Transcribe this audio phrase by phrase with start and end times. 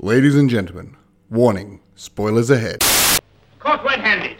[0.00, 0.96] Ladies and gentlemen,
[1.30, 2.80] warning, spoilers ahead.
[3.60, 4.36] Caught red-handed.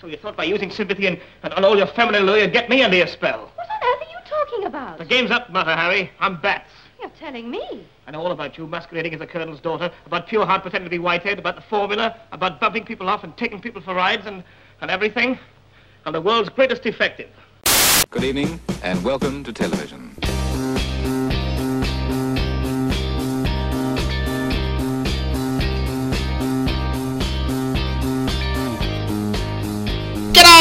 [0.00, 2.82] So you thought by using sympathy and, and all your feminine lure you'd get me
[2.82, 3.52] under your spell.
[3.54, 4.98] What on earth are you talking about?
[4.98, 6.10] The game's up, Mata Hari.
[6.18, 6.70] I'm Bats.
[7.00, 7.86] You're telling me.
[8.08, 10.98] I know all about you masquerading as the Colonel's daughter, about Pureheart pretending to be
[10.98, 14.42] white-haired, about the formula, about bumping people off and taking people for rides and,
[14.80, 15.38] and everything.
[16.04, 17.30] I'm the world's greatest detective.
[18.10, 20.16] Good evening and welcome to television.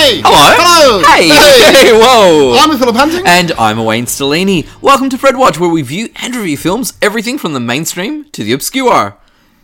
[0.03, 0.21] G'day!
[0.25, 0.53] Hello.
[0.57, 1.01] Hello!
[1.05, 1.29] Hey.
[1.87, 2.57] Hey, whoa.
[2.59, 3.23] I'm Philip Hunting.
[3.25, 4.67] and I'm Wayne Stellini.
[4.81, 8.43] Welcome to Fred Watch, where we view and review films, everything from the mainstream to
[8.43, 9.15] the obscure.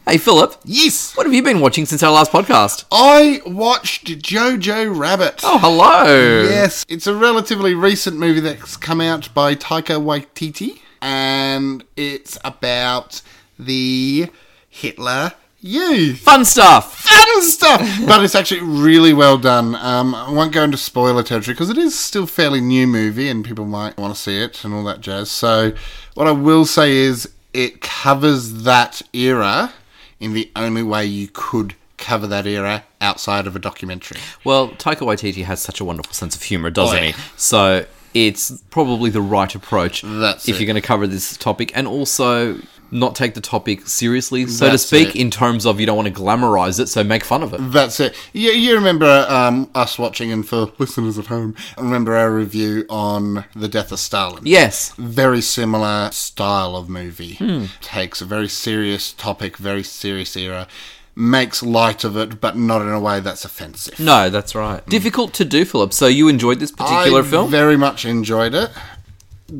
[0.07, 2.85] Hey, Philip, yes, what have you been watching since our last podcast?
[2.89, 5.41] I watched Jojo Rabbit.
[5.43, 6.43] Oh, hello.
[6.43, 13.21] Yes, it's a relatively recent movie that's come out by Taika Waititi, and it's about
[13.59, 14.27] the
[14.70, 16.20] Hitler youth.
[16.20, 16.95] Fun stuff.
[16.99, 17.81] Fun stuff!
[18.08, 19.76] but it's actually really well done.
[19.76, 23.29] Um, I won't go into spoiler territory because it is still a fairly new movie
[23.29, 25.29] and people might want to see it and all that jazz.
[25.32, 25.74] So,
[26.16, 29.74] what I will say is it covers that era
[30.20, 34.18] in the only way you could cover that era outside of a documentary.
[34.44, 37.12] Well, Taika Waititi has such a wonderful sense of humor, doesn't Oh, yeah.
[37.12, 37.21] he?
[37.38, 40.60] So it's probably the right approach That's if it.
[40.62, 42.57] you're going to cover this topic, and also
[42.91, 45.20] not take the topic seriously, so That's to speak, it.
[45.21, 47.59] in terms of you don't want to glamorize it, so make fun of it.
[47.71, 48.15] That's it.
[48.34, 53.45] You, you remember um, us watching, and for listeners at home, remember our review on
[53.55, 54.43] The Death of Stalin?
[54.45, 54.93] Yes.
[54.98, 57.35] very similar style of movie.
[57.35, 57.65] Hmm.
[57.82, 60.67] Takes a very serious topic, very serious era,
[61.15, 63.99] makes light of it, but not in a way that's offensive.
[63.99, 64.85] No, that's right.
[64.88, 65.94] Difficult to do, Philip.
[65.94, 67.51] So you enjoyed this particular I film?
[67.51, 68.69] very much enjoyed it.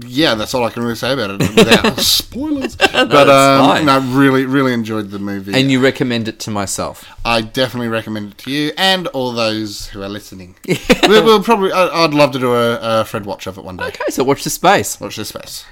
[0.06, 2.76] Yeah, that's all I can really say about it without spoilers.
[2.78, 5.54] but um, no, really, really enjoyed the movie.
[5.54, 7.10] and you recommend it to myself.
[7.26, 10.56] I definitely recommend it to you and all those who are listening.
[11.08, 11.72] we'll, we'll probably.
[11.72, 13.86] I, I'd love to do a, a Fred watch of it one day.
[13.86, 15.00] Okay, so watch the space.
[15.00, 15.66] Watch the space.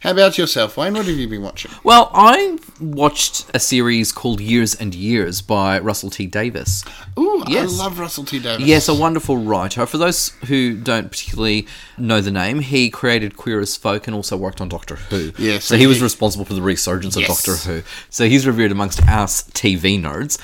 [0.00, 0.94] How about yourself, Wayne?
[0.94, 1.70] What have you been watching?
[1.82, 6.84] Well, I watched a series called Years and Years by Russell T Davies.
[7.18, 7.78] Ooh, Yes.
[7.78, 8.66] I love Russell T Davies.
[8.66, 9.86] Yes, a wonderful writer.
[9.86, 11.66] For those who don't particularly
[11.96, 15.32] know the name, he created Queer as Folk and also worked on Doctor Who.
[15.38, 17.28] Yes, so he was responsible for the resurgence of Yes.
[17.44, 17.82] Doctor Who.
[18.10, 20.38] So he's revered amongst us TV nerds.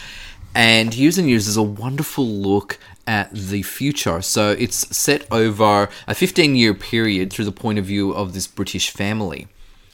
[0.57, 4.23] And Years and Years is a wonderful look at the future.
[4.23, 8.47] So it's set over a 15 year period through the point of view of this
[8.47, 9.49] British family.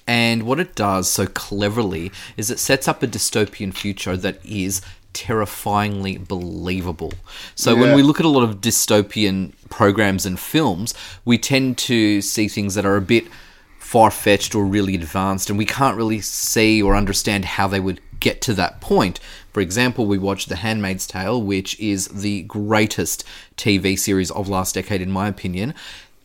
[0.06, 4.82] And what it does so cleverly is it sets up a dystopian future that is
[5.12, 7.12] terrifyingly believable.
[7.54, 10.94] So when we look at a lot of dystopian programs and films,
[11.25, 13.27] we tend to see things that are a bit
[13.78, 18.00] far fetched or really advanced, and we can't really see or understand how they would
[18.21, 19.19] get to that point.
[19.53, 23.25] For example, we watched The Handmaid's Tale, which is the greatest
[23.56, 25.75] TV series of last decade, in my opinion.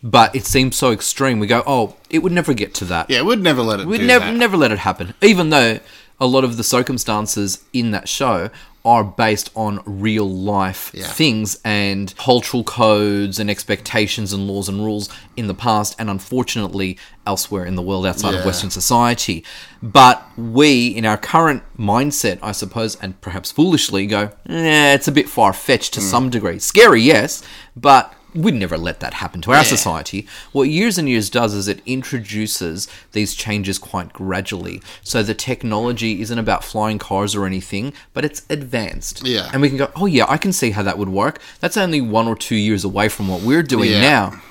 [0.03, 1.40] But it seems so extreme.
[1.40, 3.09] We go, oh, it would never get to that.
[3.09, 4.38] Yeah, we'd never let it We'd never that.
[4.38, 5.16] never let it happen.
[5.22, 5.80] Even though
[6.19, 8.50] a lot of the circumstances in that show
[8.85, 11.07] are based on real life Yeah.
[11.07, 16.97] things and cultural codes and expectations and laws and rules in the past and unfortunately
[17.25, 19.44] elsewhere in the world outside of Western society.
[19.81, 25.12] But we, in our current mindset, I suppose, and perhaps foolishly, go, eh, it's a
[25.12, 26.59] bit far fetched to some degree.
[26.59, 27.41] Scary, yes,
[27.75, 30.28] but we'd never let that happen to our society.
[30.51, 34.81] What Years and Years does is it introduces these changes quite gradually.
[35.03, 39.25] So the technology isn't about flying cars or anything, but it's advanced.
[39.25, 39.50] Yeah.
[39.53, 41.40] And we can go, oh, yeah, I can see how that would work.
[41.62, 44.01] That's only one or two years away from what we're doing Yeah.
[44.01, 44.41] now.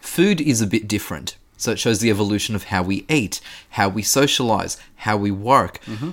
[0.00, 1.36] Food is a bit different.
[1.56, 5.80] So it shows the evolution of how we eat, how we socialize, how we work,
[5.84, 6.10] mm-hmm.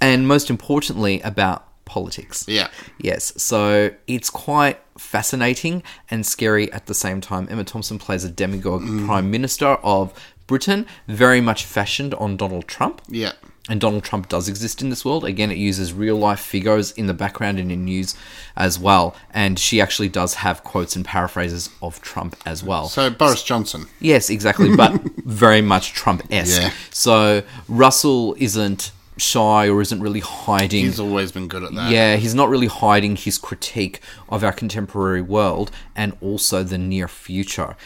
[0.00, 2.44] and most importantly, about politics.
[2.46, 2.68] Yeah.
[2.98, 7.48] Yes, so it's quite fascinating and scary at the same time.
[7.50, 9.06] Emma Thompson plays a demagogue mm.
[9.06, 10.12] prime minister of
[10.46, 13.00] Britain, very much fashioned on Donald Trump.
[13.08, 13.32] Yeah.
[13.66, 15.24] And Donald Trump does exist in this world.
[15.24, 18.14] Again, it uses real life figures in the background and in news
[18.56, 19.16] as well.
[19.32, 22.88] And she actually does have quotes and paraphrases of Trump as well.
[22.88, 23.86] So Boris Johnson.
[24.00, 26.60] Yes, exactly, but very much Trump esque.
[26.60, 26.72] Yeah.
[26.90, 30.84] So Russell isn't shy or isn't really hiding.
[30.84, 31.90] He's always been good at that.
[31.90, 37.08] Yeah, he's not really hiding his critique of our contemporary world and also the near
[37.08, 37.76] future.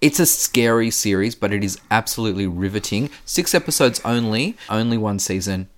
[0.00, 3.10] It's a scary series, but it is absolutely riveting.
[3.24, 5.68] Six episodes only, only one season.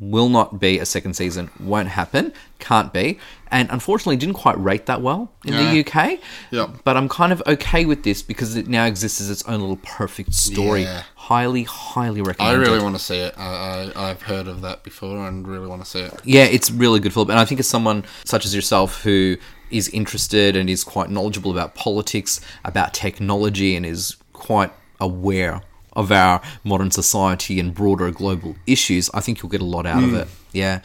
[0.00, 3.18] Will not be a second season, won't happen, can't be,
[3.50, 6.20] and unfortunately didn't quite rate that well in the UK.
[6.52, 6.70] Yep.
[6.84, 9.80] But I'm kind of okay with this because it now exists as its own little
[9.82, 10.82] perfect story.
[10.82, 11.02] Yeah.
[11.16, 12.60] Highly, highly recommended.
[12.60, 13.34] I really want to see it.
[13.36, 16.14] I, I, I've heard of that before and really want to see it.
[16.22, 17.30] Yeah, it's really good, Philip.
[17.30, 19.36] And I think as someone such as yourself who
[19.70, 25.62] is interested and is quite knowledgeable about politics, about technology, and is quite aware
[25.98, 30.04] of our modern society and broader global issues, I think you'll get a lot out
[30.04, 30.22] of mm.
[30.22, 30.28] it.
[30.52, 30.80] Yeah.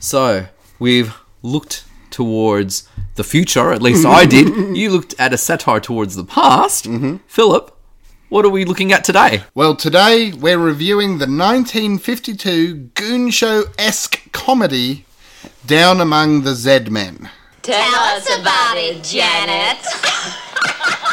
[0.00, 0.46] So
[0.80, 4.48] we've looked towards the future, at least I did.
[4.76, 6.86] You looked at a satire towards the past.
[6.86, 7.16] Mm-hmm.
[7.28, 7.76] Philip,
[8.28, 9.44] what are we looking at today?
[9.54, 15.04] Well, today we're reviewing the 1952 Goon Show esque comedy
[15.66, 17.30] Down Among the Zed Men.
[17.62, 19.84] Tell us about it, Janet.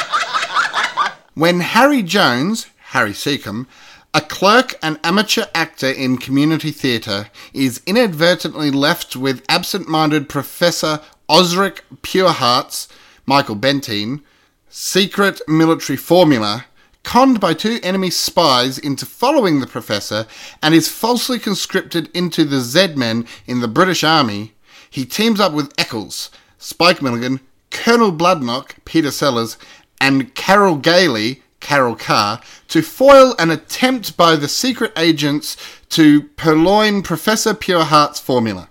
[1.35, 3.67] When Harry Jones, Harry Secombe,
[4.13, 11.01] a clerk and amateur actor in community theatre, is inadvertently left with absent minded Professor
[11.29, 12.87] Osric Pureheart's,
[13.25, 14.21] Michael Bentine,
[14.69, 16.67] secret military formula,
[17.03, 20.25] conned by two enemy spies into following the professor,
[20.63, 24.53] and is falsely conscripted into the Z-Men in the British Army,
[24.89, 29.57] he teams up with Eccles, Spike Milligan, Colonel Bloodnok, Peter Sellers,
[29.99, 35.57] and Carol Gailey, Carole Carr, to foil an attempt by the secret agents
[35.89, 38.69] to purloin Professor Pureheart's formula.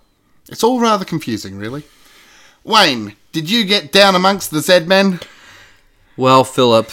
[0.48, 1.82] It's all rather confusing, really.
[2.62, 5.18] Wayne, did you get down amongst the Z-Men?
[6.16, 6.88] Well, Philip.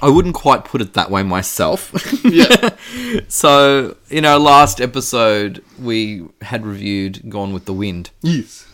[0.00, 1.92] I wouldn't quite put it that way myself.
[2.24, 2.76] Yeah.
[3.28, 8.10] so, in our last episode, we had reviewed Gone with the Wind.
[8.22, 8.66] yes.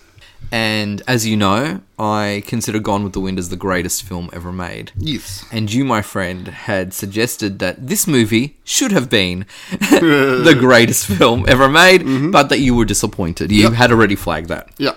[0.52, 4.52] And as you know, I consider Gone with the Wind as the greatest film ever
[4.52, 4.92] made.
[4.96, 5.44] Yes.
[5.50, 11.44] And you, my friend, had suggested that this movie should have been the greatest film
[11.48, 12.30] ever made, mm-hmm.
[12.30, 13.50] but that you were disappointed.
[13.50, 14.70] You had already flagged that.
[14.78, 14.94] Yeah.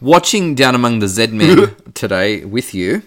[0.00, 3.02] Watching Down Among the Z Men today with you,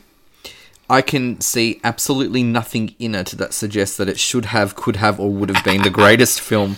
[0.90, 5.20] I can see absolutely nothing in it that suggests that it should have, could have,
[5.20, 6.78] or would have been the greatest film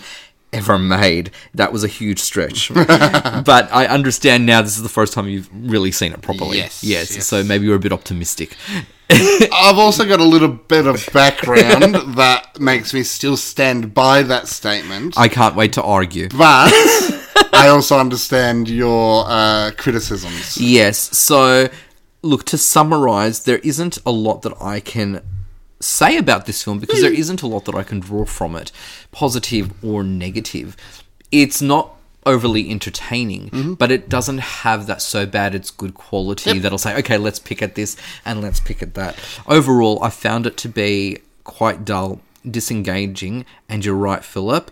[0.51, 1.31] ever made.
[1.53, 2.73] That was a huge stretch.
[2.73, 6.57] but I understand now this is the first time you've really seen it properly.
[6.57, 7.15] Yes, Yes.
[7.15, 7.25] yes.
[7.27, 8.55] So maybe you're a bit optimistic.
[9.11, 14.47] I've also got a little bit of background that makes me still stand by that
[14.47, 15.17] statement.
[15.17, 16.29] I can't wait to argue.
[16.29, 16.71] but
[17.53, 20.57] I also understand your uh, criticisms.
[20.59, 21.17] Yes.
[21.17, 21.69] So,
[22.21, 25.21] look, to summarize, there isn't a lot that I can
[25.79, 27.19] say about this film because there hmm.
[27.19, 28.71] isn't a lot that I can draw from it,
[29.11, 30.75] positive or negative.
[31.31, 31.95] It's not
[32.25, 33.73] overly entertaining, mm-hmm.
[33.73, 37.61] but it doesn't have that so bad it's good quality that'll say, okay, let's pick
[37.61, 37.95] at this
[38.25, 39.15] and let's pick at that.
[39.47, 44.71] Overall, I found it to be quite dull, disengaging, and you're right, Philip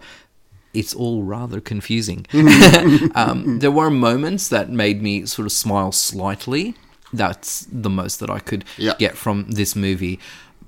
[0.74, 2.26] it's all rather confusing.
[2.38, 3.08] Mm-hmm.
[3.16, 6.76] um, there were moments that made me sort of smile slightly.
[7.12, 8.94] That's the most that I could Yeah.
[9.00, 10.20] get from this movie.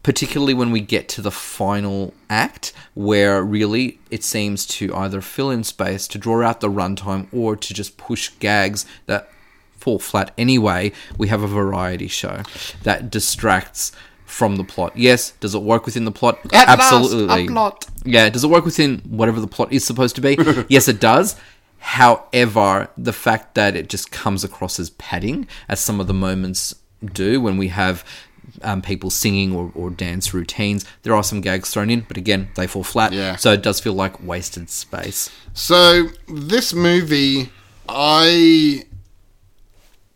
[0.09, 5.51] Particularly when we get to the final act, where really it seems to either fill
[5.51, 9.29] in space to draw out the runtime or to just push gags that
[9.77, 10.93] fall flat anyway.
[11.19, 12.41] We have a variety show
[12.81, 13.91] that distracts
[14.25, 14.97] from the plot.
[14.97, 16.39] Yes, does it work within the plot?
[16.53, 17.45] At last, Absolutely.
[17.45, 17.85] a plot.
[18.03, 20.39] Yeah, does it work within whatever the plot is supposed to be?
[20.69, 21.35] yes, it does.
[21.77, 26.73] However, the fact that it just comes across as padding, as some of the moments
[27.05, 28.03] do when we have
[28.63, 32.49] um, people singing or, or dance routines, there are some gags thrown in, but again,
[32.55, 33.13] they fall flat.
[33.13, 33.35] Yeah.
[33.35, 35.29] So it does feel like wasted space.
[35.53, 37.49] So this movie,
[37.87, 38.85] I,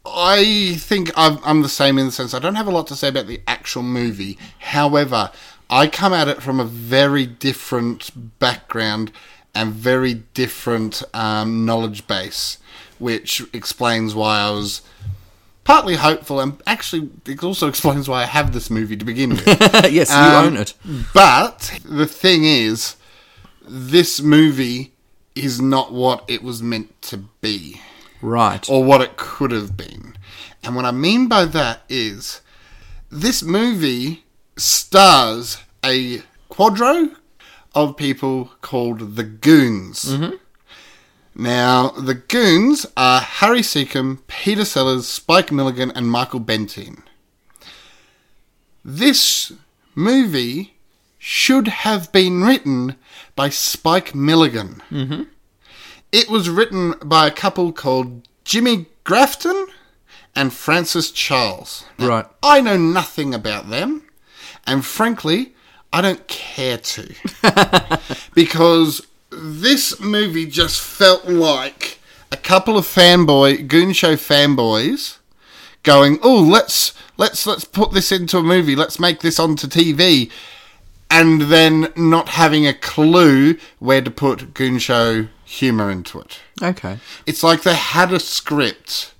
[0.06, 2.96] I think I'm, I'm the same in the sense I don't have a lot to
[2.96, 4.38] say about the actual movie.
[4.60, 5.32] However,
[5.70, 9.12] I come at it from a very different background
[9.56, 12.58] and very different um, knowledge base,
[13.00, 14.82] which explains why I was
[15.64, 19.48] partly hopeful and actually it also explains why I have this movie to begin with.
[19.92, 20.74] yes, you Um, own it.
[21.14, 22.96] But the thing is,
[23.66, 24.94] this movie
[25.36, 27.82] is not what it was meant to be,
[28.22, 28.70] Right.
[28.70, 30.16] or what it could have been.
[30.64, 32.42] And what I mean by that is,
[33.10, 34.24] this movie
[34.58, 37.16] stars a quadro
[37.76, 40.16] of people called the Goons.
[41.36, 47.02] Now, the Goons are Harry Secombe, Peter Sellers, Spike Milligan, and Michael Bentine.
[48.86, 49.52] This
[49.96, 50.76] movie
[51.18, 52.96] should have been written
[53.36, 54.84] by Spike Milligan.
[54.92, 55.24] Mm-hmm.
[56.12, 59.68] It was written by a couple called Jimmy Grafton
[60.36, 61.86] and Francis Charles.
[61.98, 62.26] Now, Right.
[62.44, 64.04] I know nothing about them,
[64.68, 65.56] and frankly,
[65.92, 67.16] I don't care to.
[68.36, 69.02] because
[69.64, 72.00] this movie just felt like
[72.32, 75.18] a couple of fanboy goon show fanboys
[75.84, 78.76] going, "Oh, let's let's let's put this into a movie.
[78.76, 80.30] Let's make this onto TV."
[81.10, 86.40] And then not having a clue where to put goon show humor into it.
[86.62, 86.98] Okay.
[87.26, 89.14] It's like they had a script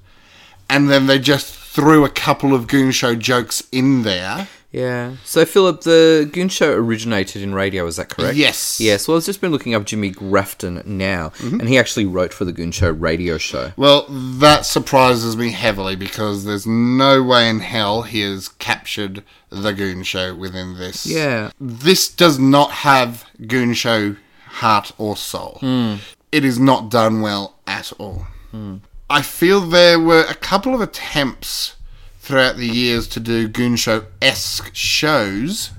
[0.68, 4.48] and then they just threw a couple of goon show jokes in there.
[4.74, 5.18] Yeah.
[5.24, 8.36] So, Philip, the Goon Show originated in radio, is that correct?
[8.36, 8.82] Yes.
[8.82, 9.08] Yes.
[9.08, 11.60] Well, I've just been looking up Jimmy Grafton now, mm-hmm.
[11.60, 13.72] and he actually wrote for the Goon Show radio show.
[13.78, 19.72] Well, that surprises me heavily because there's no way in hell he has captured the
[19.72, 21.06] Goon Show within this.
[21.06, 21.52] Yeah.
[21.62, 24.16] This does not have Goon Show
[24.48, 25.58] heart or soul.
[25.60, 25.96] Hmm.
[26.32, 28.26] It is not done well at all.
[28.50, 28.78] Hmm.
[29.08, 31.76] I feel there were a couple of attempts
[32.24, 35.72] throughout the years to do Goon Show esque shows.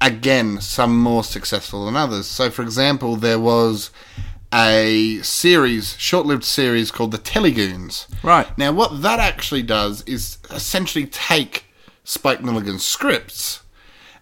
[0.00, 2.26] Again, some more successful than others.
[2.26, 3.92] So, for example, there was
[4.52, 8.08] a series, short lived series called The Telegoons.
[8.24, 8.46] Right.
[8.58, 11.66] Now, what that actually does is essentially take
[12.02, 13.62] Spike Milligan's scripts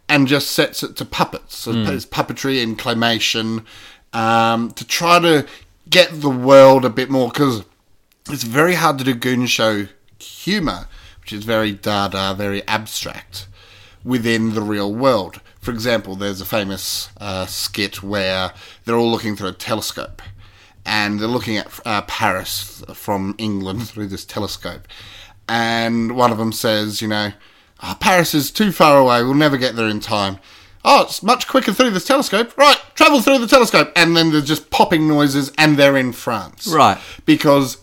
[0.07, 1.57] and just sets it to puppets.
[1.57, 3.65] So it's puppetry and claymation
[4.13, 5.47] um, to try to
[5.89, 7.65] get the world a bit more because
[8.29, 9.87] it's very hard to do goon show
[10.23, 10.87] humor,
[11.21, 13.47] which is very dada, very abstract
[14.05, 15.41] within the real world.
[15.61, 18.53] For example, there's a famous uh, skit where
[18.85, 20.23] they're all looking through a telescope
[20.87, 24.89] and they're looking at uh, Paris from England through this telescope.
[25.49, 27.33] And one of them says, you know,
[27.81, 30.39] "Ah, Paris is too far away, we'll never get there in time.
[30.85, 32.57] Oh, it's much quicker through this telescope.
[32.57, 33.93] Right, travel through the telescope.
[33.95, 36.67] And then there's just popping noises and they're in France.
[36.67, 36.99] Right.
[37.27, 37.77] Because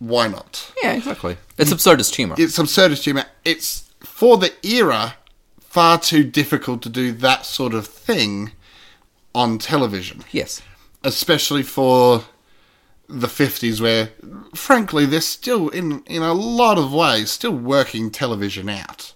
[0.00, 0.72] why not?
[0.82, 1.36] Yeah, exactly.
[1.56, 2.34] It's absurdist humor.
[2.36, 3.26] it's absurdist humor.
[3.44, 5.14] It's for the era
[5.60, 8.50] far too difficult to do that sort of thing
[9.34, 10.62] on television, yes.
[11.04, 12.24] especially for
[13.08, 14.10] the 50s where
[14.54, 19.14] frankly they're still in in a lot of ways still working television out.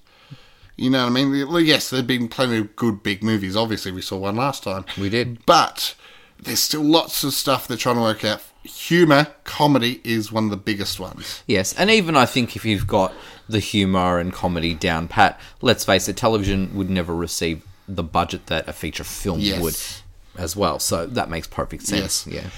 [0.77, 1.65] You know what I mean?
[1.65, 3.57] Yes, there've been plenty of good big movies.
[3.57, 4.85] Obviously, we saw one last time.
[4.99, 5.47] We did.
[5.47, 5.95] But
[6.43, 8.43] there's still lots of stuff they're trying to work out.
[8.65, 11.43] Humor, comedy is one of the biggest ones.
[11.47, 13.13] Yes, and even I think if you've got
[13.49, 18.47] the humour and comedy down pat, let's face it, television would never receive the budget
[18.47, 19.61] that a feature film Yes.
[19.61, 20.79] would as well.
[20.79, 22.27] So that makes perfect sense.
[22.27, 22.49] Yeah.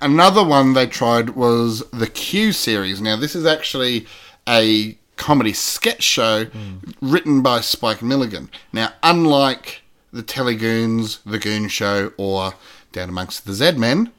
[0.00, 3.00] Another one they tried was the Q series.
[3.00, 4.06] Now, this is actually
[4.48, 6.76] a comedy sketch show hmm.
[7.00, 8.50] written by Spike Milligan.
[8.72, 12.54] Now, unlike the Telegoons, The Goon Show, or
[12.92, 14.12] Down Amongst the Z-Men,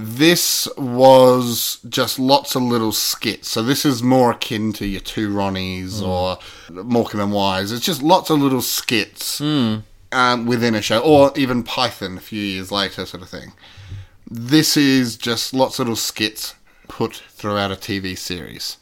[0.00, 3.48] this was just lots of little skits.
[3.48, 6.38] So this is more akin to your Two Ronnies or
[6.70, 7.72] Morecambe and Wise.
[7.72, 9.40] It's just lots of little skits
[10.12, 13.54] um, within a show, or even Python a few years later, sort of thing.
[14.30, 16.54] This is just lots of little skits
[16.86, 18.76] put throughout a TV series.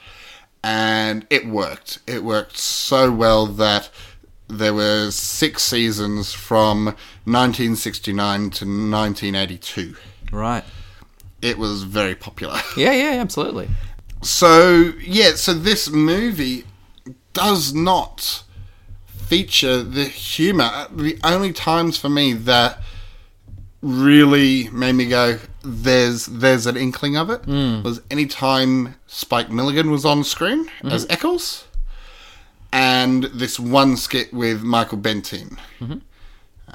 [0.63, 2.01] And it worked.
[2.07, 3.89] It worked so well that
[4.49, 6.87] there were six seasons from
[7.25, 9.97] 1969 to 1982.
[10.31, 10.65] Right.
[11.43, 12.61] It was very popular.
[12.77, 13.69] Yeah, yeah, absolutely.
[14.23, 16.65] So, yeah, so this movie
[17.33, 18.43] does not
[19.07, 20.87] feature the humor.
[20.91, 22.81] The only times for me that
[23.83, 27.83] really made me go, "There's there's an inkling of it," hmm.
[27.83, 30.89] was any time Spike Milligan was on screen mm-hmm.
[30.89, 31.67] as Eccles,
[32.73, 35.59] and this one skit with Michael Bentine.
[35.81, 35.99] Mm-hmm.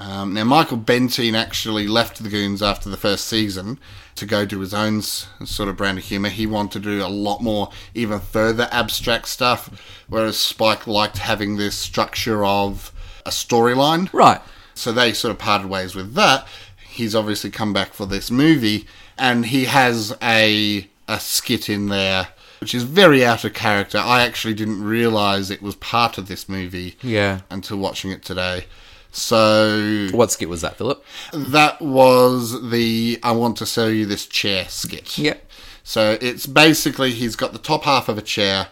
[0.01, 3.77] Um, now, Michael Bentine actually left the Goons after the first season
[4.15, 6.29] to go do his own sort of brand of humour.
[6.29, 9.69] He wanted to do a lot more, even further abstract stuff,
[10.09, 12.91] whereas Spike liked having this structure of
[13.27, 14.11] a storyline.
[14.11, 14.41] Right.
[14.73, 16.47] So they sort of parted ways with that.
[16.89, 18.87] He's obviously come back for this movie,
[19.19, 22.29] and he has a a skit in there
[22.61, 23.97] which is very out of character.
[23.97, 27.39] I actually didn't realise it was part of this movie Yeah.
[27.49, 28.65] until watching it today.
[29.11, 31.03] So What skit was that, Philip?
[31.33, 35.17] that was the I want to sell you this chair skit.
[35.17, 35.35] Yeah.
[35.83, 38.69] So it's basically he's got the top half of a chair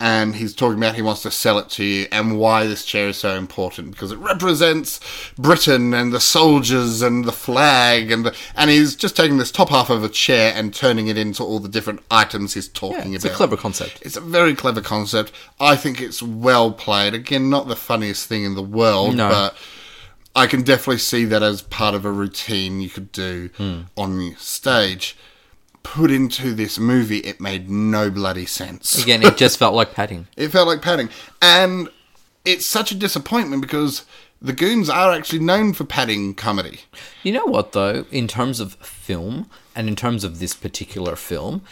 [0.00, 3.08] and he's talking about he wants to sell it to you and why this chair
[3.08, 4.98] is so important because it represents
[5.38, 9.68] Britain and the soldiers and the flag and the, and he's just taking this top
[9.70, 13.16] half of a chair and turning it into all the different items he's talking Yeah,
[13.16, 13.34] it's about.
[13.34, 14.00] a clever concept.
[14.02, 15.32] It's a very clever concept.
[15.60, 17.14] I think it's well played.
[17.14, 19.28] Again, not the funniest thing in the world, No.
[19.28, 19.56] but
[20.36, 23.82] I can definitely see that as part of a routine you could do Hmm.
[23.96, 25.16] on stage.
[25.84, 29.00] Put into this movie, it made no bloody sense.
[29.00, 30.26] Again, it just felt like padding.
[30.36, 31.08] It felt like padding.
[31.40, 31.88] And
[32.44, 34.04] it's such a disappointment because
[34.42, 36.80] the Goons are actually known for padding comedy.
[37.22, 38.06] You know what, though?
[38.10, 41.62] In terms of film, and in terms of this particular film,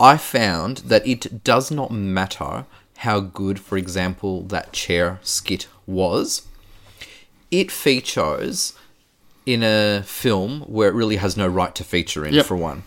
[0.00, 2.64] I found that it does not matter
[2.98, 6.46] how good, for example, that chair skit was.
[7.50, 8.72] It features
[9.46, 12.46] in a film where it really has no right to feature in, Yep.
[12.46, 12.82] for one.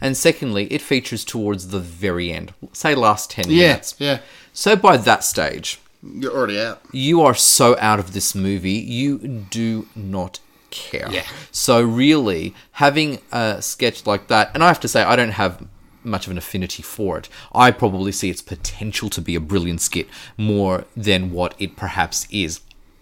[0.00, 3.94] And secondly, it features towards the very end, say last 10 Yeah, minutes.
[3.98, 4.20] yeah.
[4.52, 6.80] So by that stage, You're already out.
[6.92, 10.38] you are so out of this movie, you do not
[10.70, 11.08] care.
[11.10, 11.24] Yeah.
[11.50, 15.66] So really, having a sketch like that, and I have to say, I don't have
[16.04, 17.28] much of an affinity for it.
[17.52, 22.26] I probably see its potential to be a brilliant skit more than what it perhaps
[22.30, 22.60] is.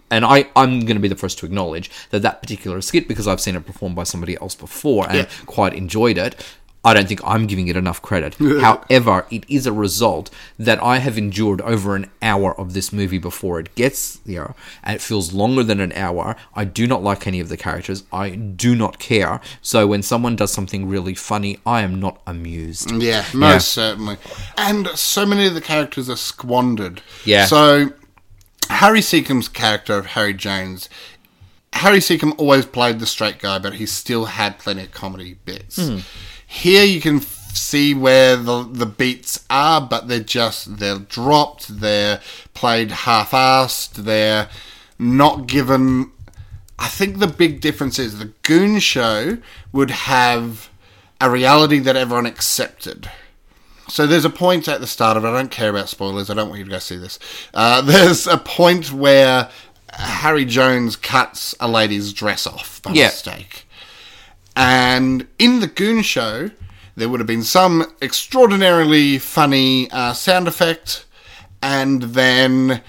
[0.09, 3.27] And I, I'm going to be the first to acknowledge that that particular skit, because
[3.27, 5.25] I've seen it performed by somebody else before and Yeah.
[5.45, 6.43] quite enjoyed it,
[6.87, 8.35] I don't think I'm giving it enough credit.
[8.39, 13.17] However, it is a result that I have endured over an hour of this movie
[13.17, 16.37] before it gets there, and it feels longer than an hour.
[16.55, 18.05] I do not like any of the characters.
[18.13, 19.41] I do not care.
[19.61, 22.89] So when someone does something really funny, I am not amused.
[22.89, 24.15] Yeah, most certainly.
[24.55, 27.01] And so many of the characters are squandered.
[27.25, 27.47] Yeah.
[27.47, 27.91] So
[28.69, 30.87] Harry Secombe's character of Harry Jones,
[31.73, 35.75] Harry Secombe always played the straight guy, but he still had plenty of comedy bits.
[35.75, 35.97] Hmm.
[36.47, 42.21] Here you can see where the the beats are, but they're just they're dropped, they're
[42.53, 44.49] played half-assed, they're
[44.97, 46.11] not given
[46.79, 49.37] I think the big difference is the Goon Show
[49.71, 50.69] would have
[51.19, 53.09] a reality that everyone accepted.
[53.89, 55.29] So there's a point at the start of it.
[55.29, 56.29] I don't care about spoilers.
[56.29, 57.17] I don't want you to go see this.
[57.53, 59.49] Uh, there's a point where
[59.93, 63.05] Harry Jones cuts a lady's dress off by Yeah.
[63.07, 63.66] mistake.
[64.59, 66.49] And in the Goon Show,
[66.95, 71.05] there would have been some extraordinarily funny uh, sound effect,
[71.61, 72.81] and then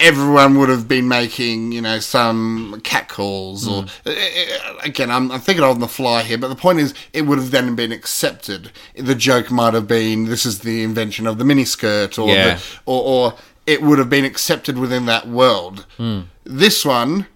[0.00, 4.14] everyone would have been making, you know, some catcalls or uh,
[4.82, 7.52] again, I'm, I'm thinking on the fly here, but the point is, it would have
[7.52, 8.72] then been accepted.
[8.96, 12.54] The joke might have been, "This is the invention of the miniskirt," or Yeah.
[12.56, 13.34] the, or, or
[13.64, 15.86] it would have been accepted within that world.
[16.42, 17.26] This one.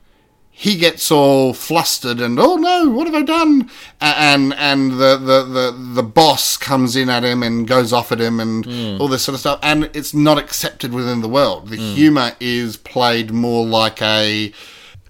[0.55, 3.71] He gets all flustered and oh no, what have I done?
[4.01, 8.21] And and the, the, the, the boss comes in at him and goes off at
[8.21, 9.01] him and hmm.
[9.01, 9.59] all this sort of stuff.
[9.63, 11.69] And it's not accepted within the world.
[11.69, 11.95] The hmm.
[11.95, 14.53] humor is played more like a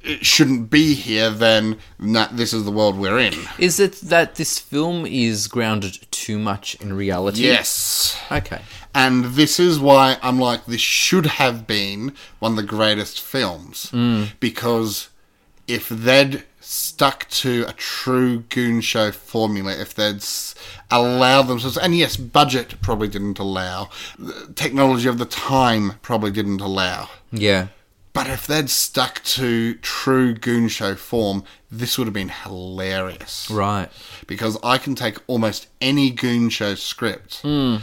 [0.05, 3.35] it shouldn't be here than nah, this is the world we're in.
[3.59, 7.43] Is it that this film is grounded too much in reality?
[7.43, 8.19] Yes.
[8.31, 8.63] Okay.
[8.95, 13.91] And this is why I'm like, this should have been one of the greatest films.
[13.91, 14.25] Hmm.
[14.41, 15.09] Because
[15.69, 20.23] if they'd stuck to a true Goon Show formula, if they'd
[20.91, 26.61] allowed themselves, and yes, budget probably didn't allow, the technology of the time probably didn't
[26.61, 27.09] allow.
[27.33, 27.69] Yeah.
[28.13, 33.89] But if they'd stuck to true Goon Show form, this would have been hilarious Right.
[34.27, 37.77] because I can take almost any Goon Show script, hmm.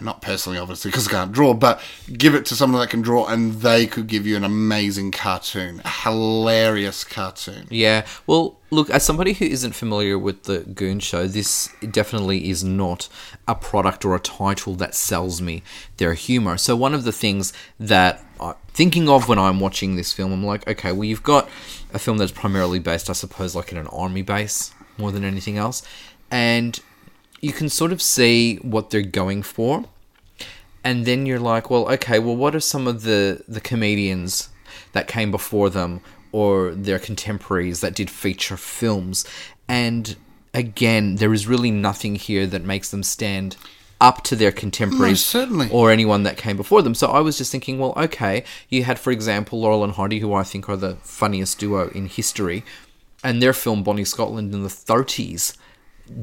[0.00, 1.80] Not personally, obviously, because I can't draw, but
[2.12, 5.82] give it to someone that can draw, and they could give you an amazing cartoon,
[5.84, 7.66] a hilarious cartoon.
[7.70, 8.06] Yeah.
[8.26, 13.08] Well, look, as somebody who isn't familiar with the Goon Show, this definitely is not
[13.46, 15.62] a product or a title that sells me
[15.98, 16.56] their humor.
[16.56, 20.44] So, one of the things that I'm thinking of when I'm watching this film, I'm
[20.44, 21.48] like, okay, well, you've got
[21.92, 25.58] a film that's primarily based, I suppose, like in an army base more than anything
[25.58, 25.82] else.
[26.30, 26.80] And
[27.42, 29.84] you can sort of see what they're going for
[30.84, 34.48] and then you're like, well, okay, well, what are some of the the comedians
[34.92, 36.00] that came before them
[36.32, 39.24] or their contemporaries that did feature films?
[39.68, 40.16] And
[40.52, 43.56] again, there is really nothing here that makes them stand
[44.00, 45.68] up to their contemporaries certainly.
[45.70, 46.94] or anyone that came before them.
[46.94, 50.34] So I was just thinking, well, okay, you had, for example, Laurel and Hardy, who
[50.34, 52.64] I think are the funniest duo in history,
[53.22, 55.56] and their film Bonnie Scotland in the 30s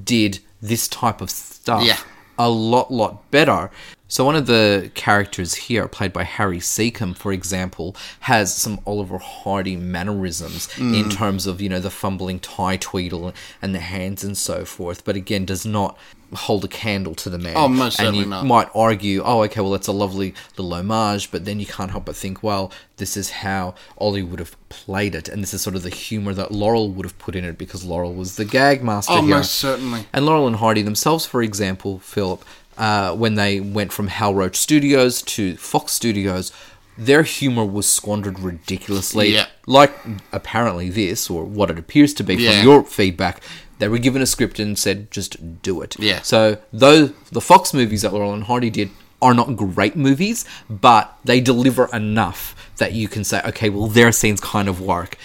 [0.04, 1.98] did this type of stuff Yeah.
[2.38, 3.70] a lot, lot better.
[4.12, 9.20] So one of the characters here, played by Harry Secombe, for example, has some Oliver
[9.20, 10.96] Hardy mannerisms Mm.
[11.04, 15.06] in terms of you know the fumbling tie tweedle and the hands and so forth.
[15.06, 15.96] But again, does not
[16.34, 17.54] hold a candle to the man.
[17.56, 18.46] Oh, most and certainly you not.
[18.46, 22.06] might argue, oh, okay, well, that's a lovely little homage, but then you can't help
[22.06, 25.76] but think, well, this is how Ollie would have played it, and this is sort
[25.76, 28.84] of the humor that Laurel would have put in it because Laurel was the gag
[28.84, 29.36] master Oh, here.
[29.38, 30.06] most certainly.
[30.14, 32.44] And Laurel and Hardy themselves, for example, Philip,
[32.78, 36.52] uh, when they went from Hal Roach Studios to Fox Studios,
[36.98, 39.30] their humor was squandered ridiculously.
[39.34, 39.48] Yeah.
[39.66, 39.94] Like
[40.34, 42.58] apparently this, or what it appears to be Yeah.
[42.60, 43.42] from your feedback,
[43.80, 46.00] they were given a script and said, just do it.
[46.00, 46.22] Yeah.
[46.22, 51.18] So though the Fox movies that Laurel and Hardy did are not great movies, but
[51.26, 55.18] they deliver enough that you can say, okay, well, their scenes kind of work.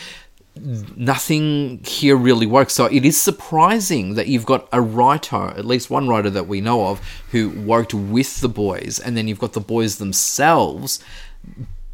[0.57, 2.75] Nothing here really works.
[2.75, 6.61] So it is surprising that you've got a writer, at least one writer that we
[6.61, 11.03] know of, who worked with the boys, and then you've got the boys themselves.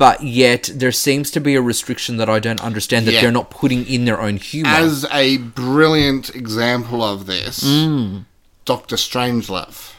[0.01, 3.21] But yet, there seems to be a restriction that I don't understand that Yeah.
[3.21, 4.71] they're not putting in their own humor.
[4.71, 8.25] As a brilliant example of this, Mm.
[8.65, 9.91] Doctor Strangelove.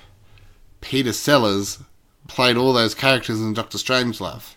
[0.81, 1.77] Peter Sellers
[2.27, 4.55] played all those characters in Doctor Strangelove.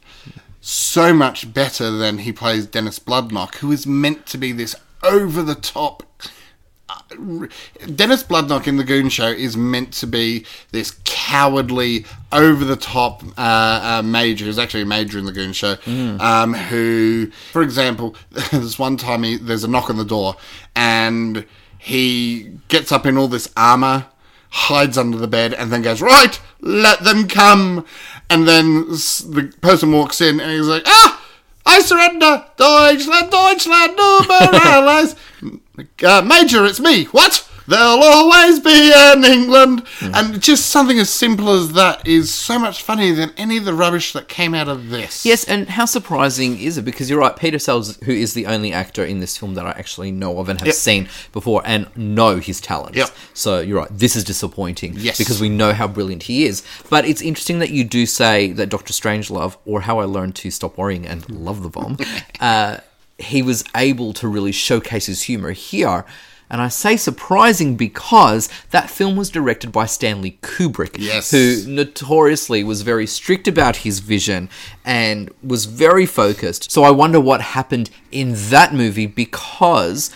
[0.62, 5.42] So much better than he plays Denis Bloodnok, who is meant to be this over
[5.42, 6.04] the top.
[7.94, 13.22] Denis Bloodnok in the Goon Show is meant to be this cowardly, over the top
[13.38, 15.76] uh, uh, major, who's actually a major in the Goon Show,
[16.20, 18.14] um, who, for example,
[18.50, 20.36] there's one time he, there's a knock on the door
[20.76, 21.46] and
[21.78, 24.06] he gets up in all this armor,
[24.50, 27.84] hides under the bed, and then goes, Right, let them come.
[28.30, 31.20] And then the person walks in and he's like, Ah!
[31.66, 32.44] I surrender!
[32.56, 35.16] Deutschland, Deutschland, über alles!
[36.04, 37.04] Uh, Major, it's me!
[37.06, 37.48] What?
[37.66, 39.82] There'll always be an England!
[40.02, 43.72] And just something as simple as that is so much funnier than any of the
[43.72, 45.24] rubbish that came out of this.
[45.24, 46.84] Yes, and how surprising is it?
[46.84, 49.70] Because you're right, Peter Sellers, who is the only actor in this film that I
[49.70, 50.74] actually know of and have Yep.
[50.76, 52.98] seen before and know his talents.
[52.98, 53.08] Yep.
[53.32, 54.94] So you're right, this is disappointing.
[54.98, 55.16] Yes.
[55.18, 56.62] Because we know how brilliant he is.
[56.90, 60.50] But it's interesting that you do say that Doctor Strangelove, or How I Learned to
[60.50, 61.96] Stop Worrying and Love the Bomb,
[62.40, 62.76] uh,
[63.18, 66.04] he was able to really showcase his humor here.
[66.50, 71.30] And I say surprising because that film was directed by Stanley Kubrick, Yes.
[71.30, 74.48] who notoriously was very strict about his vision
[74.84, 76.70] and was very focused.
[76.70, 80.10] So I wonder what happened in that movie because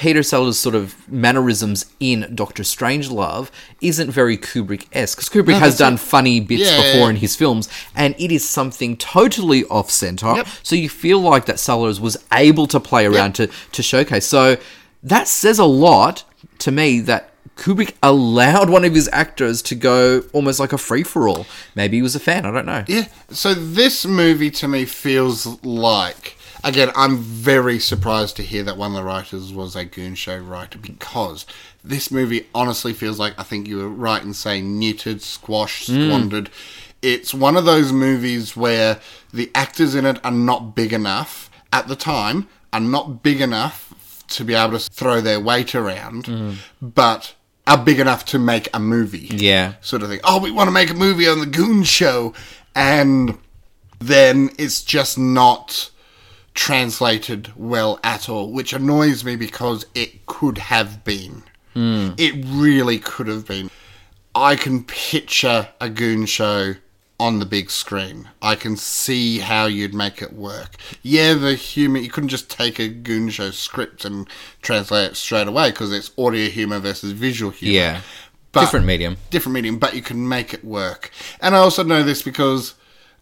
[0.00, 3.50] Peter Sellers' sort of mannerisms in Doctor Strangelove
[3.82, 5.18] isn't very Kubrick esque.
[5.18, 6.00] Because Kubrick has done it.
[6.00, 7.10] funny bits Yeah, before yeah.
[7.10, 10.34] in his films, and it is something totally off center.
[10.36, 10.46] Yep.
[10.62, 14.26] So you feel like that Sellers was able to play around to, to showcase.
[14.26, 14.56] So
[15.02, 16.24] that says a lot
[16.60, 21.02] to me that Kubrick allowed one of his actors to go almost like a free
[21.02, 21.44] for all.
[21.74, 22.84] Maybe he was a fan, I don't know.
[22.88, 23.08] Yeah.
[23.28, 28.92] So this movie to me feels like again, I'm very surprised to hear that one
[28.92, 31.46] of the writers was a Goon Show writer because
[31.82, 36.06] this movie honestly feels like I think you were right in saying neutered, squashed, hmm.
[36.06, 36.50] squandered.
[37.02, 39.00] It's one of those movies where
[39.32, 43.94] the actors in it are not big enough at the time, are not big enough
[44.28, 46.52] to be able to throw their weight around, hmm.
[46.80, 47.34] but
[47.66, 49.74] are big enough to make a movie Yeah.
[49.80, 50.20] sort of thing.
[50.24, 52.34] Oh, we want to make a movie on the Goon Show,
[52.74, 53.38] and
[53.98, 55.90] then it's just not
[56.54, 61.42] translated well at all, which annoys me because it could have been.
[61.74, 62.10] Hmm.
[62.18, 63.70] It really could have been.
[64.34, 66.74] I can picture a Goon Show
[67.18, 68.28] on the big screen.
[68.40, 70.76] I can see how you'd make it work.
[71.02, 74.28] Yeah, the humor, you couldn't just take a Goon Show script and
[74.62, 78.00] translate it straight away because it's audio humor versus visual humor Yeah.
[78.52, 79.16] But- Different medium.
[79.30, 81.10] different medium, but you can make it work.
[81.40, 82.74] And I also know this because,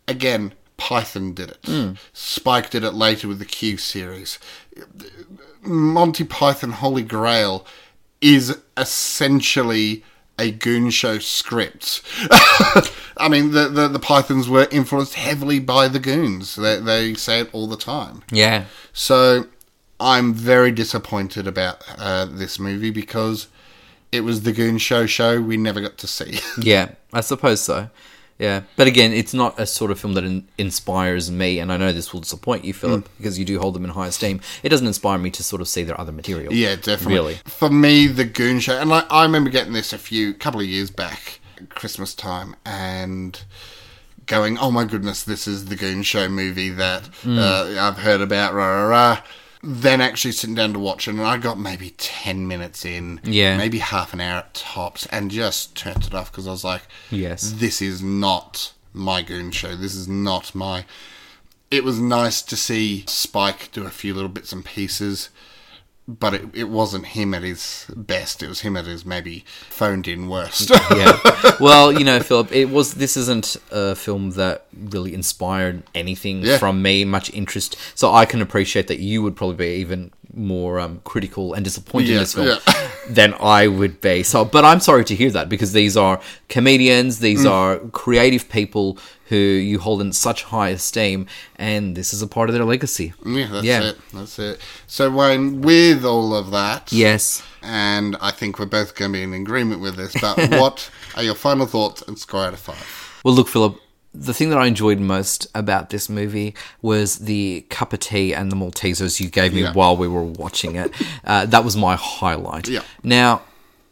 [0.07, 1.99] again, Python did it.
[2.15, 4.39] Spike did it later with the Q series.
[5.63, 7.67] Monty Python Holy Grail
[8.21, 10.03] is essentially
[10.39, 12.01] a Goon Show script.
[13.17, 16.55] I mean, the, the the Pythons were influenced heavily by the Goons.
[16.57, 18.23] They they say it all the time.
[18.31, 18.65] Yeah.
[18.93, 19.47] So
[20.01, 23.49] I'm very disappointed about uh, this movie because
[24.13, 26.39] it was the Goon Show show we never got to see.
[26.61, 27.91] Yeah, I suppose so.
[28.39, 31.77] Yeah, but again, it's not a sort of film that in- inspires me, and I
[31.77, 33.09] know this will disappoint you, Philip, Mm.
[33.19, 34.41] because you do hold them in high esteem.
[34.63, 36.53] It doesn't inspire me to sort of see their other material.
[36.53, 37.15] yeah, definitely.
[37.17, 37.39] Really.
[37.47, 40.67] For me, the Goon Show, and like, I remember getting this a few couple of
[40.67, 43.41] years back, Christmas time, and
[44.27, 47.39] going, "Oh my goodness, this is the Goon Show movie that Mm.
[47.39, 49.21] uh, I've heard about." Rah, rah, rah.
[49.63, 53.57] Then actually sitting down to watch it, and I got maybe ten minutes in, Yeah.
[53.57, 56.83] maybe half an hour at tops, and just turned it off because I was like,
[57.11, 57.53] Yes.
[57.57, 59.75] this is not my Goon Show.
[59.75, 60.85] This is not my."
[61.71, 65.29] It was nice to see Spike do a few little bits and pieces,
[66.09, 68.43] but it, it wasn't him at his best.
[68.43, 70.71] It was him at his maybe phoned in worst.
[70.71, 71.19] yeah.
[71.61, 72.95] Well, you know, Philip, it was.
[72.95, 76.57] This isn't a film that really inspired anything Yeah.
[76.59, 77.77] from me, much interest.
[77.95, 82.15] So I can appreciate that you would probably be even more um, critical and disappointed
[82.19, 82.47] this film.
[82.67, 82.91] yeah.
[83.11, 84.23] than I would be.
[84.23, 88.99] So, but I'm sorry to hear that because these are comedians, these are creative people
[89.27, 93.13] who you hold in such high esteem, and this is a part of their legacy.
[93.27, 93.83] Yeah, that's Yeah.
[93.91, 93.99] it.
[94.15, 94.61] That's it.
[94.87, 97.43] So, Wayne, with all of that, Yes.
[97.63, 101.23] and I think we're both going to be in agreement with this, but what are
[101.23, 103.21] your final thoughts and score out of five?
[103.25, 103.79] Well, look, Philip.
[104.21, 108.51] The thing that I enjoyed most about this movie was the cup of tea and
[108.51, 109.73] the Maltesers you gave me Yeah.
[109.73, 110.91] while we were watching it.
[111.25, 112.67] Uh, that was my highlight.
[112.69, 112.81] Yeah.
[113.05, 113.43] Now,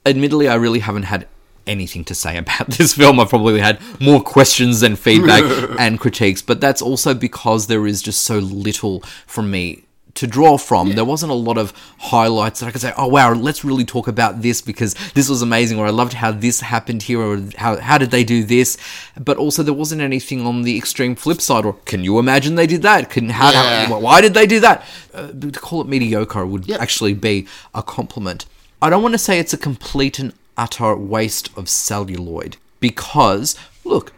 [0.05, 1.29] admittedly, I really haven't had
[1.67, 3.21] anything to say about this film.
[3.21, 5.43] I've probably had more questions than feedback
[5.79, 9.85] and critiques, but that's also because there is just so little from me
[10.16, 10.92] to draw from.
[10.92, 14.09] There wasn't a lot of highlights that I could say, oh wow, let's really talk
[14.09, 17.76] about this because this was amazing, or I loved how this happened here, or how,
[17.76, 18.76] how did they do this?
[19.18, 22.66] But also, there wasn't anything on the extreme flip side, or can you imagine they
[22.66, 23.11] did that?
[23.11, 23.87] Can, how, Yeah.
[23.87, 24.85] how, why did they do that?
[25.14, 26.81] Uh, to call it mediocre would Yep.
[26.81, 28.46] actually be a compliment.
[28.83, 34.12] I don't want to say it's a complete and utter waste of celluloid because, look,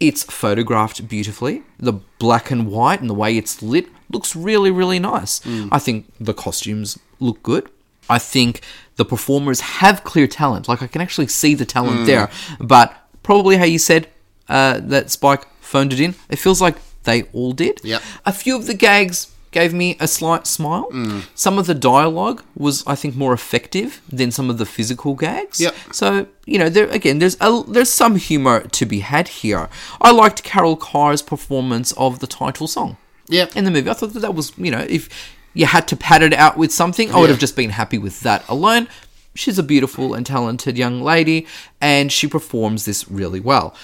[0.00, 1.62] it's photographed beautifully.
[1.78, 5.40] The black and white and the way it's lit looks really, really nice.
[5.40, 5.68] Mm.
[5.70, 7.68] I think the costumes look good.
[8.10, 8.62] I think
[8.96, 10.68] the performers have clear talent.
[10.68, 12.06] Like, I can actually see the talent mm.
[12.06, 12.30] there.
[12.58, 14.08] But probably how you said
[14.48, 17.80] uh, that Spike phoned it in, it feels like they all did.
[17.84, 18.02] Yep.
[18.24, 20.90] A few of the gags gave me a slight smile.
[20.90, 21.24] Mm.
[21.34, 25.60] Some of the dialogue was, I think, more effective than some of the physical gags.
[25.60, 25.74] Yep.
[25.92, 29.68] So you know, there again, there's a there's some humor to be had here.
[30.00, 32.96] I liked Carole Carr's performance of the title song.
[33.28, 33.56] Yep.
[33.56, 35.08] In the movie, I thought that that was you know, if
[35.54, 37.28] you had to pad it out with something, I would Yeah.
[37.32, 38.88] have just been happy with that alone.
[39.34, 41.46] She's a beautiful and talented young lady,
[41.80, 43.74] and she performs this really well.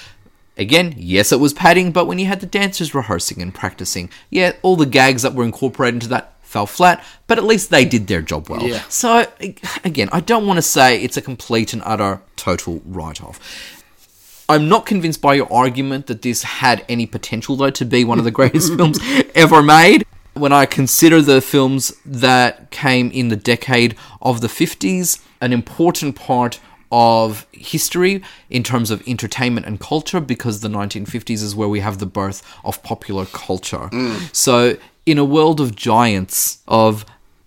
[0.56, 4.52] Again, yes, it was padding, but when you had the dancers rehearsing and practicing, yeah,
[4.62, 8.06] all the gags that were incorporated into that fell flat, but at least they did
[8.06, 8.62] their job well.
[8.62, 8.82] Yeah.
[8.88, 9.26] So,
[9.84, 13.40] again, I don't want to say it's a complete and utter total write off.
[14.48, 18.18] I'm not convinced by your argument that this had any potential, though, to be one
[18.18, 18.98] of the greatest films
[19.34, 20.06] ever made.
[20.34, 26.16] When I consider the films that came in the decade of the 50s, an important
[26.16, 31.80] part of history in terms of entertainment and culture, because the 1950s is where we
[31.80, 33.88] have the birth of popular culture.
[33.92, 34.34] Mm.
[34.34, 34.76] So,
[35.06, 37.04] in a world of giants, of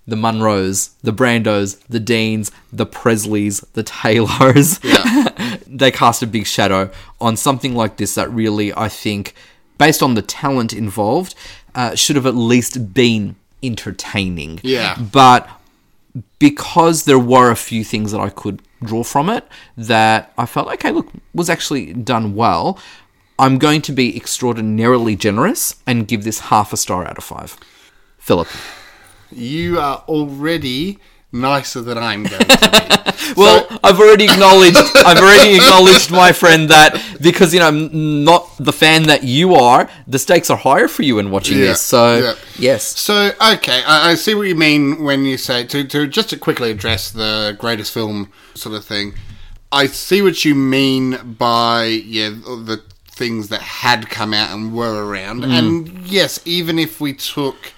[0.07, 4.79] the Monroes, the Brandos, the Deans, the Presleys, the Taylors.
[5.67, 6.89] they cast a big shadow
[7.19, 9.33] on something like this that really, I think,
[9.77, 11.35] based on the talent involved,
[11.75, 14.59] uh, should have at least been entertaining.
[14.63, 14.97] Yeah.
[14.97, 15.49] But
[16.39, 20.67] because there were a few things that I could draw from it that I felt,
[20.73, 22.79] okay, look, was actually done well,
[23.39, 27.57] I'm going to be extraordinarily generous and give this half a star out of five.
[28.17, 28.47] Philip.
[29.31, 30.99] You are already
[31.31, 32.77] nicer than I'm going to be.
[33.35, 34.77] Well, I've already acknowledged.
[34.95, 39.53] I've already acknowledged, my friend, that because you know I'm not the fan that you
[39.55, 41.81] are, the stakes are higher for you in watching Yeah, this.
[41.81, 42.33] So yeah.
[42.57, 46.29] yes, So okay, I, I see what you mean when you say to, to just
[46.29, 49.13] to quickly address the greatest film sort of thing.
[49.71, 55.05] I see what you mean by yeah the things that had come out and were
[55.05, 55.49] around, mm.
[55.49, 57.73] and yes, even if we took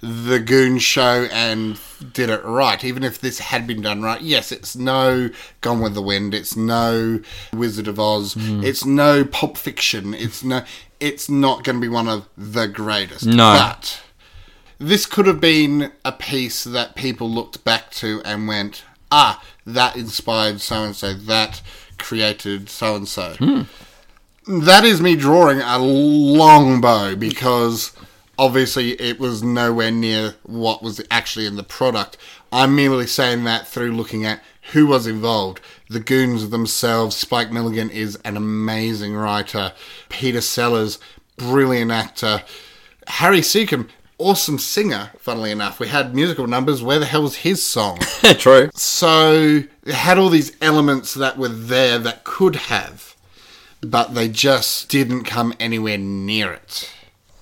[0.00, 1.78] the Goon Show and
[2.12, 5.94] did it right, even if this had been done right, yes, it's no Gone with
[5.94, 7.20] the Wind, it's no
[7.52, 10.64] Wizard of Oz, it's no Pulp Fiction, it's no,
[10.98, 13.26] it's not going to be one of the greatest.
[13.26, 13.56] No.
[13.58, 14.02] but
[14.78, 19.96] this could have been a piece that people looked back to and went, ah, that
[19.96, 21.60] inspired so and so, that
[21.98, 23.66] created so and so.
[24.46, 27.92] That is me drawing a long bow because
[28.40, 32.16] obviously it was nowhere near what was actually in the product.
[32.50, 35.60] I'm merely saying that through looking at who was involved.
[35.90, 39.74] The Goons themselves, Spike Milligan is an amazing writer.
[40.08, 40.98] Peter Sellers,
[41.36, 42.42] brilliant actor.
[43.08, 45.78] Harry Secombe, awesome singer, funnily enough.
[45.78, 46.82] We had musical numbers.
[46.82, 47.98] Where the hell was his song?
[48.38, 48.70] true.
[48.72, 53.14] So it had all these elements that were there that could have,
[53.82, 56.90] but they just didn't come anywhere near it.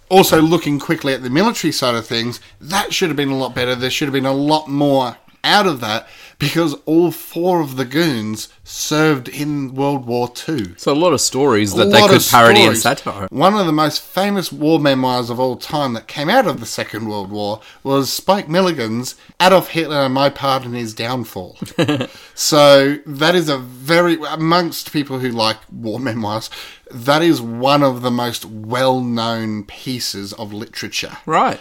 [0.08, 3.54] Also, looking quickly at the military side of things, that should have been a lot
[3.54, 3.74] better.
[3.74, 7.84] There should have been a lot more out of that because all four of the
[7.84, 10.74] goons served in World War Two.
[10.76, 13.26] So a lot of stories that A they could parody and satire.
[13.30, 16.66] One of the most famous war memoirs of all time that came out of the
[16.66, 21.58] Second World War was Spike Milligan's Adolf Hitler and My Part in His Downfall.
[22.34, 26.50] so that is a very, amongst people who like war memoirs,
[26.90, 31.18] that is one of the most well known pieces of literature.
[31.26, 31.58] Right.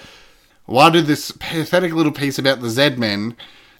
[0.66, 3.36] Why did this pathetic little piece about the Z Men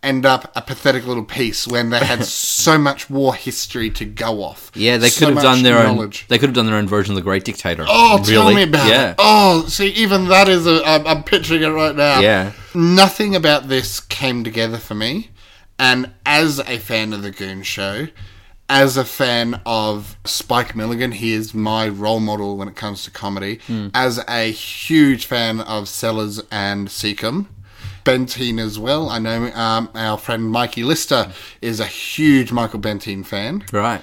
[0.08, 2.24] end up a pathetic little piece when they had
[2.64, 4.72] so much war history to go off.
[4.74, 6.22] Yeah, they So could have done their knowledge.
[6.24, 6.26] own.
[6.30, 7.86] They could have done their own version of the Great Dictator.
[7.88, 9.10] Oh, tell me about yeah.
[9.12, 9.16] it.
[9.20, 10.82] Oh, see, even that is a.
[10.86, 12.20] I'm, I'm picturing it right now.
[12.22, 12.54] Yeah.
[12.74, 15.30] Nothing about this came together for me.
[15.80, 18.08] And as a fan of The Goon Show,
[18.70, 23.12] as a fan of Spike Milligan, he is my role model when it comes to
[23.12, 23.60] comedy.
[23.68, 23.90] Hmm.
[23.94, 27.48] As a huge fan of Sellers and Secombe.
[28.08, 29.10] Bentine as well.
[29.10, 34.02] I know um, our friend Mikey Lister is a huge Michael Bentine fan Right.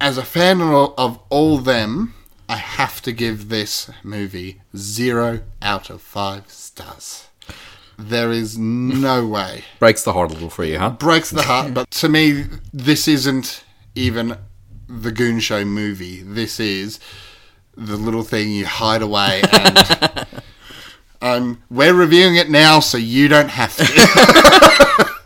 [0.00, 2.14] as a fan of, of all them,
[2.48, 7.28] I have to give this movie zero out of five stars.
[7.98, 9.64] There is no way.
[9.78, 10.90] Breaks the heart a little for you, huh?
[10.90, 13.62] Breaks the heart, but to me, this isn't
[13.94, 14.36] even
[14.88, 16.22] the Goon Show movie.
[16.22, 16.98] This is
[17.76, 20.26] the little thing you hide away, and
[21.22, 25.06] um, we're reviewing it now, so you don't have to.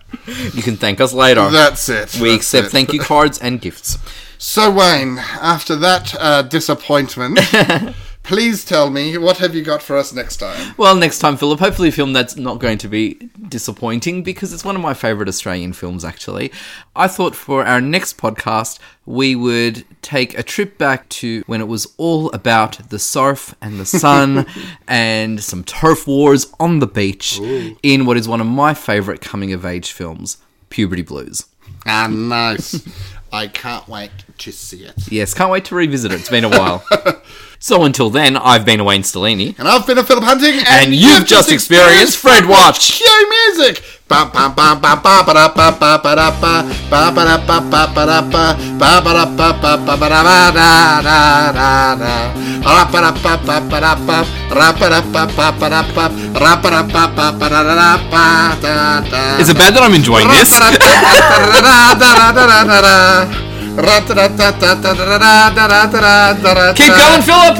[0.54, 1.50] You can thank us later.
[1.50, 2.14] That's it.
[2.20, 2.70] we That's accept it.
[2.70, 3.98] thank you cards and gifts.
[4.38, 7.38] So Wayne, after that uh, disappointment,
[8.24, 10.74] please tell me what have you got for us next time?
[10.76, 14.64] Well, next time, Philip, hopefully a film that's not going to be disappointing because it's
[14.64, 16.50] one of my favourite Australian films, actually.
[16.96, 21.68] I thought for our next podcast, we would take a trip back to when it
[21.68, 24.46] was all about the surf and the sun
[24.88, 27.38] and some turf wars on the beach
[27.82, 30.38] in what is one of my favourite coming of age films,
[30.70, 31.44] Puberty Blues.
[31.86, 32.82] Ah, nice.
[33.30, 34.94] I can't wait to see it.
[35.10, 36.20] Yes, can't wait to revisit it.
[36.20, 36.82] It's been a while.
[37.64, 39.58] so until then, I've been Wayne Stellini.
[39.58, 43.00] And I've been a Philip Hunting, and, And you've just experienced Fred Watch.
[43.00, 43.82] Cue music.
[59.40, 60.52] Is it bad that I'm enjoying this?
[66.78, 67.54] Keep going, Philip.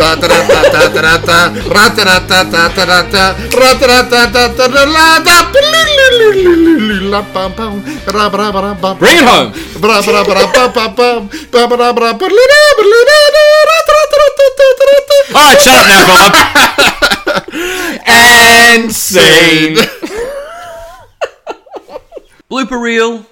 [9.02, 9.50] Bring it home.
[15.34, 16.34] All right, shut up now, Philip.
[18.06, 19.76] and scene.
[22.50, 23.26] Blooper reel.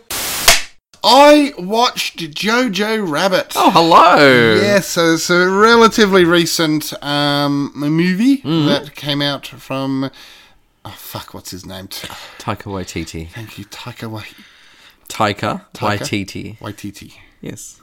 [1.05, 3.53] I watched Jojo Rabbit.
[3.57, 4.55] Oh, hello.
[4.55, 8.67] Yes, so it's a relatively recent um, movie Mm-hmm.
[8.69, 10.11] that came out from.
[10.85, 11.88] Oh, fuck, what's his name?
[11.88, 13.29] Taika Waititi.
[13.31, 14.27] Thank you, Taika Wai-
[15.09, 15.99] Taika Taika?
[15.99, 16.59] Waititi.
[16.59, 17.15] Waititi.
[17.41, 17.81] Yes.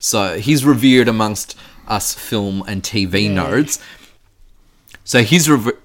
[0.00, 1.56] So he's revered amongst
[1.88, 3.80] us film and TV nerds.
[5.04, 5.78] So he's rever-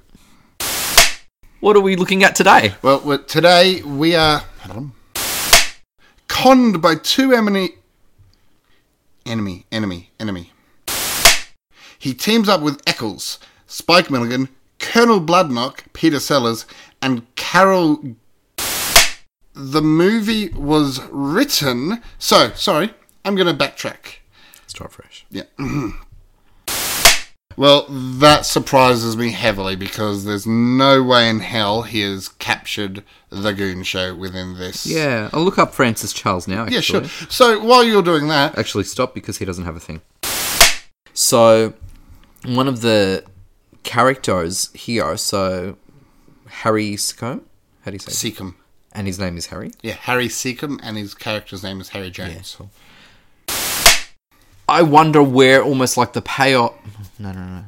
[1.60, 2.74] What are we looking at today?
[2.82, 4.44] Well, today we are
[6.42, 7.72] conned by two enemy,
[9.26, 10.54] enemy, enemy, enemy.
[11.98, 14.48] He teams up with Eccles, Spike Milligan,
[14.80, 16.66] Colonel Bloodnok, Peter Sellers,
[17.02, 18.16] and Carole.
[19.54, 22.02] The movie was written.
[22.18, 22.94] So, sorry,
[23.26, 24.20] I'm going to backtrack.
[24.68, 25.26] Start fresh.
[25.30, 25.44] Yeah.
[27.58, 33.52] well, that surprises me heavily because there's no way in hell he has captured the
[33.54, 34.86] Goon Show within this.
[34.86, 36.64] Yeah, I'll look up Francis Charles now.
[36.64, 36.76] Actually.
[36.76, 37.04] Yeah, sure.
[37.30, 40.02] So while you're doing that, Actually, stop because he doesn't have a thing.
[41.14, 41.74] So,
[42.46, 43.26] one of the
[43.84, 45.78] characters here, so
[46.48, 47.42] Harry Secombe,
[47.82, 48.12] how do you say?
[48.30, 48.34] it?
[48.36, 48.56] Secombe.
[48.94, 49.72] and his name is Harry.
[49.82, 52.58] Yeah, Harry Secombe, and his character's name is Harry Jones.
[54.70, 56.74] I wonder where almost like the payoff.
[57.18, 57.66] No, no, no.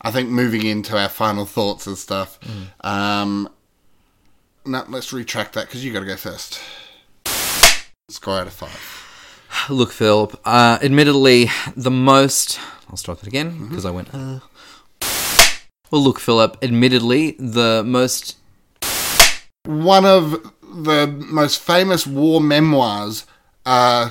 [0.00, 2.38] I think moving into our final thoughts and stuff.
[2.82, 3.48] Um,
[4.64, 6.60] no, let's retract that because you got to go first.
[8.08, 9.04] Score out of five.
[9.68, 10.38] Look, Philip.
[10.44, 12.60] Uh, admittedly, the most.
[12.88, 14.14] I'll start that again because I went.
[14.14, 14.40] Uh.
[15.90, 16.56] Well, look, Philip.
[16.62, 18.36] Admittedly, the most.
[19.64, 23.26] One of the most famous war memoirs.
[23.64, 24.10] Uh,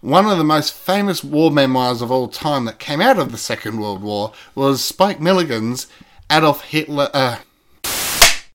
[0.00, 3.38] one of the most famous war memoirs of all time that came out of the
[3.38, 5.86] Second World War was Spike Milligan's
[6.30, 7.08] Adolf Hitler.
[7.12, 7.38] Uh,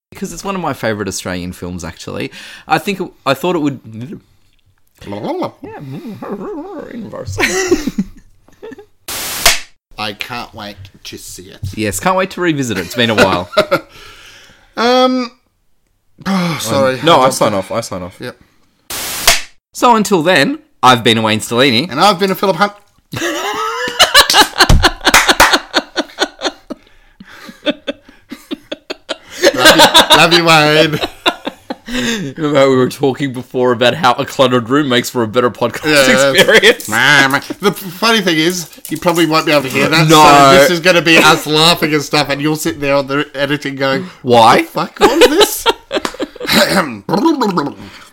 [0.10, 2.31] Because it's one of my favourite Australian films, actually.
[2.67, 3.79] I think it- I thought it would.
[6.93, 7.38] Inverse.
[9.97, 11.77] I can't wait to see it.
[11.77, 12.86] yes, can't wait to revisit it.
[12.86, 13.49] It's been a while.
[14.77, 15.31] Um.
[16.25, 16.99] Oh, sorry.
[17.01, 17.71] no, I sign off.
[17.71, 18.19] I sign off.
[18.19, 18.38] Yep.
[19.73, 21.89] So until then, I've been a Wayne Stellini.
[21.89, 22.74] And I've been a Philip Hunt.
[30.18, 30.99] Love you, Wayne.
[32.38, 35.86] Remember we were talking before about how a cluttered room makes for a better podcast
[35.86, 36.36] Yes.
[36.36, 36.88] experience.
[37.59, 40.07] The funny thing is, you probably won't be able to hear that.
[40.09, 40.16] No.
[40.55, 43.07] So this is going to be us laughing and stuff, and you'll sit there on
[43.07, 44.64] the editing going, Why?
[44.64, 45.68] "Fuck, what is this?"